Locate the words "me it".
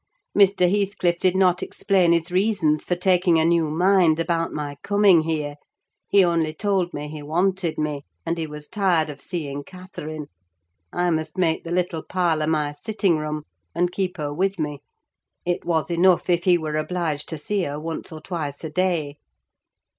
14.57-15.65